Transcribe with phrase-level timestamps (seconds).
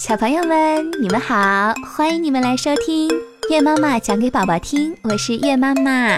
[0.00, 3.06] 小朋友们，你们好，欢迎你们来收听
[3.50, 6.16] 月妈妈讲给宝宝听，我是月妈妈。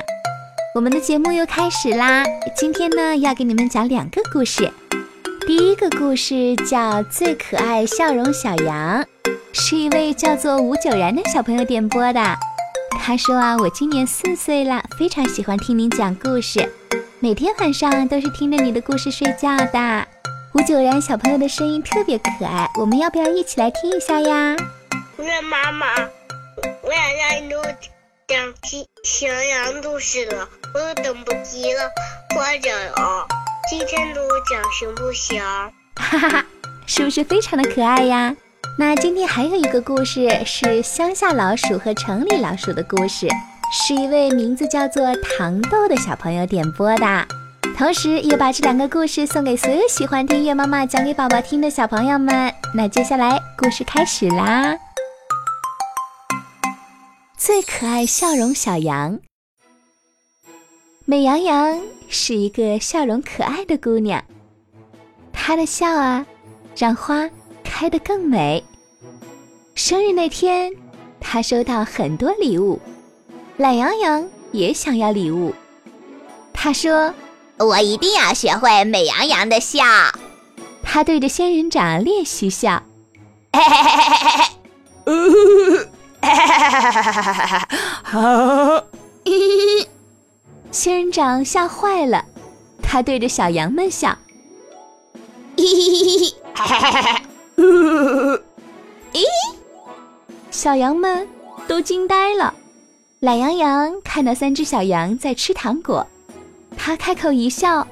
[0.72, 2.22] 我们的节目又开始啦，
[2.56, 4.70] 今天呢要给你们讲两个故事。
[5.48, 9.02] 第一个故事叫《最可爱笑容小羊》，
[9.52, 12.36] 是一位叫做吴九然的小朋友点播的。
[13.00, 16.72] 他说啊，我今年四岁了，非常喜欢听您讲故事，
[17.18, 20.06] 每天晚上都是听着你的故事睡觉的。
[20.54, 24.54] 吴九然小朋友的声音特别可爱，我们要不要一起来听一下呀？
[25.18, 25.86] 月妈妈，
[26.82, 27.64] 我想让你给我
[28.28, 31.90] 讲喜喜羊羊故事了，我都等不及了，
[32.34, 33.26] 快点哦！
[33.70, 35.42] 今天给我讲行不行？
[35.96, 36.46] 哈哈哈，
[36.86, 38.36] 是不是非常的可爱呀？
[38.78, 43.26] 那今天还有一个故事是乡下老鼠和城里老鼠的故事，
[43.72, 47.26] 是一位名字叫做糖豆的小朋友点播的。
[47.76, 52.52] 同时，也把这两个故事送给所有喜欢听月妈妈讲给宝宝听的小朋友们。
[52.74, 54.78] 那接下来故事开始啦！
[57.36, 59.18] 最可爱笑容小羊，
[61.04, 64.22] 美羊羊是一个笑容可爱的姑娘，
[65.32, 66.24] 她的笑啊，
[66.76, 67.28] 让花
[67.64, 68.62] 开得更美。
[69.74, 70.72] 生日那天，
[71.20, 72.80] 她收到很多礼物，
[73.56, 75.52] 懒羊羊也想要礼物，
[76.52, 77.12] 她说。
[77.64, 79.82] 我一定要学会美羊羊的笑。
[80.82, 82.82] 他对着仙人掌练习笑。
[83.52, 84.44] 嘿嘿嘿嘿嘿嘿，
[88.12, 88.84] 呃，哈
[90.70, 92.24] 仙人掌吓坏了，
[92.82, 94.16] 他对着小羊们笑。
[95.56, 97.22] 嘿嘿嘿嘿嘿，
[97.56, 98.38] 呃，
[99.12, 99.24] 咦
[100.50, 101.28] 小羊们
[101.66, 102.54] 都惊呆了。
[103.20, 106.06] 懒羊羊看到三只小羊在吃糖果。
[106.84, 107.86] 他开口一笑，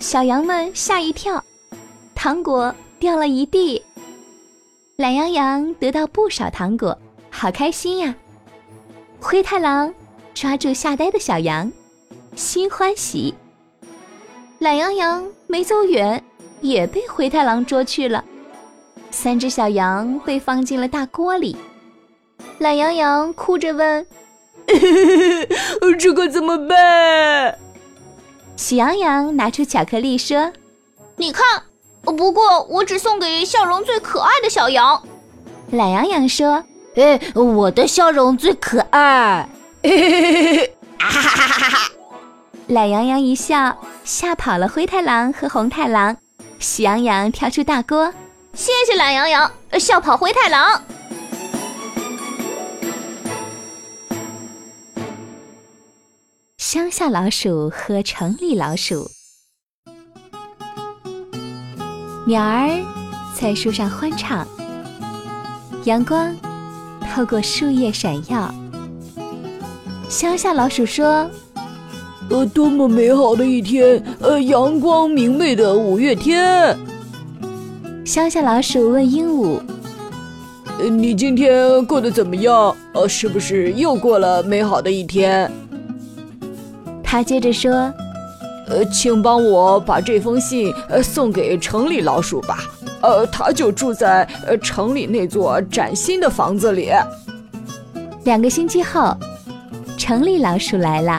[0.00, 1.42] 小羊们吓一跳，
[2.14, 3.82] 糖果掉了一地。
[4.96, 6.96] 懒羊羊得到不少糖果，
[7.30, 8.14] 好开心呀！
[9.18, 9.90] 灰太狼
[10.34, 11.72] 抓住吓呆的小羊，
[12.36, 13.34] 心欢喜。
[14.58, 16.22] 懒羊羊没走远，
[16.60, 18.22] 也被灰太狼捉去了。
[19.10, 21.56] 三只小羊被放进了大锅里，
[22.58, 24.06] 懒羊羊哭着问。
[25.98, 27.58] 这可怎么办？
[28.56, 30.52] 喜羊羊拿出巧克力说
[31.16, 31.62] ：“你看，
[32.02, 35.02] 不过我只送给笑容最可爱的小羊。”
[35.72, 36.64] 懒羊羊说
[36.96, 39.48] ：“哎，我的笑容最可爱。”
[40.98, 41.92] 哈哈哈哈哈！
[42.66, 46.16] 懒羊羊一笑，吓跑了灰太狼和红太狼。
[46.58, 48.12] 喜羊羊跳出大锅
[48.54, 50.82] ：“谢谢懒羊羊，笑跑灰太狼。”
[56.70, 59.10] 乡下老鼠和城里老鼠，
[62.26, 62.68] 鸟儿
[63.34, 64.46] 在树上欢唱，
[65.84, 66.36] 阳光
[67.10, 68.54] 透过树叶闪耀。
[70.10, 71.26] 乡下老鼠说
[72.28, 74.04] ：“呃，多么美好的一天！
[74.20, 76.76] 呃，阳光明媚的五月天。”
[78.04, 79.58] 乡下老鼠问鹦鹉
[80.78, 82.76] ：“呃你今天过得怎么样？
[82.92, 85.50] 呃，是不是又过了美好的一天？”
[87.10, 87.72] 他接着说
[88.68, 92.58] ：“呃，请帮我把这封信呃送给城里老鼠吧。
[93.00, 96.90] 呃，他就住在呃城里那座崭新的房子里。”
[98.24, 99.16] 两个星期后，
[99.96, 101.18] 城里老鼠来了。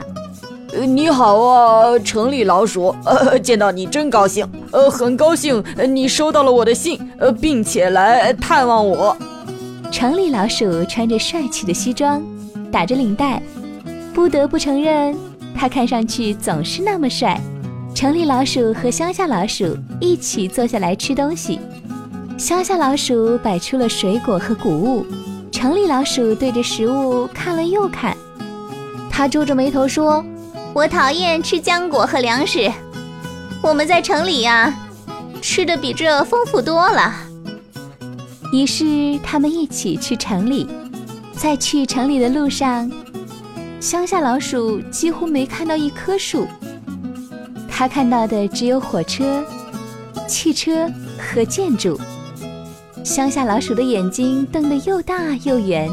[0.74, 4.48] 呃，你好啊，城里老鼠，呃，见到你真高兴。
[4.70, 9.16] 呃，很高兴你收到了我的信，呃，并且来探望我。
[9.90, 12.22] 城里老鼠穿着帅气的西装，
[12.70, 13.42] 打着领带，
[14.14, 15.18] 不得不承认。
[15.60, 17.38] 他看上去总是那么帅。
[17.94, 21.60] 城里老鼠和乡下老鼠一起坐下来吃东西。
[22.38, 25.04] 乡下老鼠摆出了水果和谷物，
[25.52, 28.16] 城里老鼠对着食物看了又看。
[29.10, 30.24] 他皱着眉头说
[30.72, 32.72] ：“我讨厌吃浆果和粮食。
[33.62, 34.74] 我们在城里呀，
[35.42, 37.14] 吃的比这丰富多了。”
[38.50, 40.66] 于是他们一起去城里。
[41.34, 42.90] 在去城里的路上。
[43.80, 46.46] 乡下老鼠几乎没看到一棵树，
[47.66, 49.42] 它看到的只有火车、
[50.28, 50.86] 汽车
[51.18, 51.98] 和建筑。
[53.02, 55.90] 乡下老鼠的眼睛瞪得又大又圆，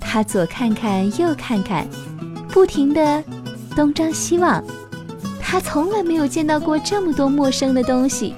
[0.00, 1.86] 它左看看右看看，
[2.48, 3.22] 不停地
[3.76, 4.62] 东张西望。
[5.40, 8.34] 它从来没有见到过这么多陌生的东西，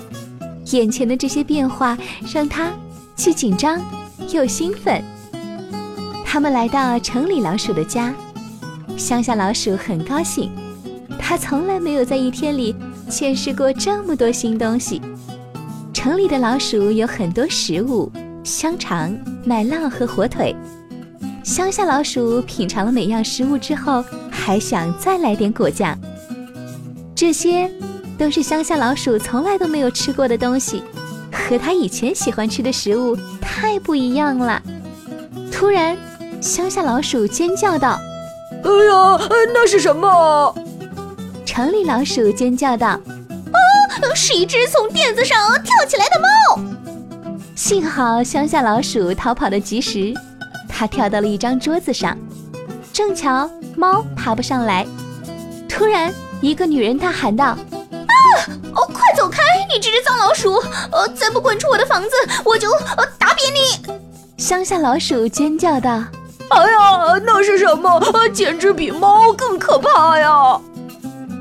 [0.66, 1.96] 眼前的这些变化
[2.30, 2.70] 让它
[3.16, 3.80] 既紧张
[4.30, 5.02] 又兴奋。
[6.26, 8.14] 他们来到城里老鼠的家。
[9.00, 10.52] 乡下老鼠很高兴，
[11.18, 12.76] 它从来没有在一天里
[13.08, 15.00] 见识过这么多新东西。
[15.90, 18.12] 城里的老鼠有很多食物：
[18.44, 20.54] 香肠、奶酪和火腿。
[21.42, 25.98] 乡下老鼠品尝了每样食物之后，还想再来点果酱。
[27.14, 27.70] 这些
[28.18, 30.82] 都是乡下老鼠从来都没有吃过的东西，
[31.32, 34.62] 和它以前喜欢吃的食物太不一样了。
[35.50, 35.96] 突然，
[36.42, 37.98] 乡下老鼠尖叫道
[38.64, 40.54] ：“哎呀，那是什么？”
[41.46, 42.88] 城里老鼠尖叫道
[43.52, 43.60] ：“啊，
[44.14, 46.60] 是一只从垫子上跳起来的猫！”
[47.56, 50.14] 幸好乡下老鼠逃跑的及时。
[50.68, 52.16] 它跳到了一张桌子上，
[52.90, 54.86] 正巧猫爬不上来。
[55.68, 56.10] 突然，
[56.40, 57.44] 一个女人大喊道
[57.92, 58.14] ：“啊！
[58.74, 59.42] 哦，快走开！
[59.68, 60.54] 你这只脏老鼠！
[60.90, 62.10] 呃，再不滚出我的房子，
[62.46, 64.00] 我就呃打扁你！”
[64.38, 66.02] 乡下老鼠尖叫道
[66.50, 68.00] ：“哎呀，那是什么？
[68.32, 70.60] 简直比猫更可怕呀！”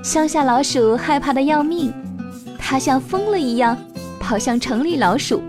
[0.04, 1.94] 乡下老鼠害怕的要命，
[2.58, 3.78] 它像疯了一样
[4.20, 5.42] 跑向城里老鼠，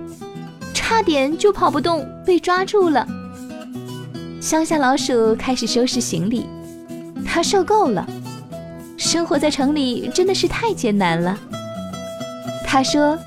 [0.74, 3.06] 差点就跑不动，被抓住了。
[4.40, 6.48] 乡下老鼠开始收拾行李，
[7.26, 8.06] 它受够了，
[8.96, 11.38] 生活在城里真的是太艰难了。
[12.66, 13.18] 他说：“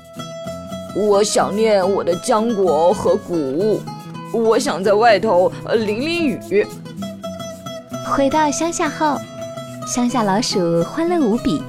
[0.96, 3.80] 我想念我的浆果和谷物，
[4.34, 6.66] 我想在外头淋淋雨。”
[8.06, 9.16] 回到乡下后，
[9.86, 11.62] 乡下老鼠欢乐无比，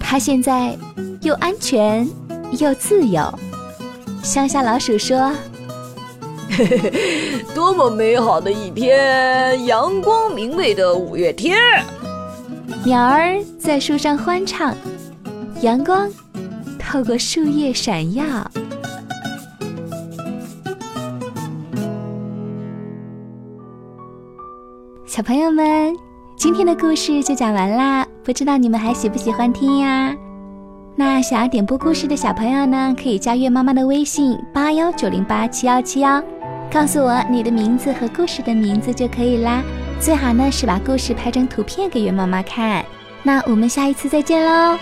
[0.00, 0.76] 它现在
[1.20, 2.08] 又安全
[2.58, 3.22] 又自由。
[4.22, 5.32] 乡下老鼠说。
[7.54, 11.58] 多么美好的一天，阳光明媚的五月天。
[12.84, 14.74] 鸟儿在树上欢唱，
[15.62, 16.10] 阳光
[16.78, 18.24] 透过树叶闪耀。
[25.12, 25.94] 小朋友们，
[26.36, 30.16] 今天的故事就讲完啦，不知道你们还喜不喜欢听呀？
[30.96, 36.18] 那想要点播故事的小朋友呢，可以加月妈妈的微信八幺九零八七幺七幺。
[36.72, 39.62] 告诉我你的名字和故事的名字就可以啦，
[40.00, 42.82] 最好呢是把故事拍成图片给月妈妈看。
[43.22, 44.78] 那我们下一次再见喽。